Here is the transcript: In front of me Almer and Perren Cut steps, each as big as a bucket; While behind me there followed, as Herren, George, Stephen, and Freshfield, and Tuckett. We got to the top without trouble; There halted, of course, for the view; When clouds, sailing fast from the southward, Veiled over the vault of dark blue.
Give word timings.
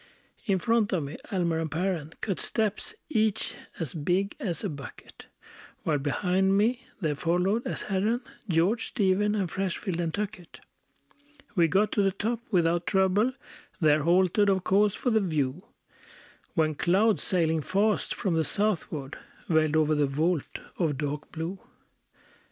In 0.47 0.57
front 0.57 0.91
of 0.93 1.03
me 1.03 1.17
Almer 1.31 1.59
and 1.59 1.69
Perren 1.69 2.13
Cut 2.21 2.39
steps, 2.39 2.95
each 3.07 3.53
as 3.77 3.93
big 3.93 4.35
as 4.39 4.63
a 4.63 4.69
bucket; 4.69 5.27
While 5.83 5.99
behind 5.99 6.57
me 6.57 6.87
there 6.99 7.13
followed, 7.13 7.67
as 7.67 7.83
Herren, 7.83 8.21
George, 8.49 8.85
Stephen, 8.87 9.35
and 9.35 9.47
Freshfield, 9.47 9.99
and 9.99 10.11
Tuckett. 10.11 10.59
We 11.53 11.67
got 11.67 11.91
to 11.91 12.01
the 12.01 12.09
top 12.09 12.39
without 12.49 12.87
trouble; 12.87 13.33
There 13.79 14.01
halted, 14.01 14.49
of 14.49 14.63
course, 14.63 14.95
for 14.95 15.11
the 15.11 15.21
view; 15.21 15.65
When 16.55 16.73
clouds, 16.73 17.21
sailing 17.21 17.61
fast 17.61 18.15
from 18.15 18.33
the 18.33 18.43
southward, 18.43 19.19
Veiled 19.49 19.75
over 19.75 19.93
the 19.93 20.07
vault 20.07 20.61
of 20.79 20.97
dark 20.97 21.31
blue. 21.31 21.59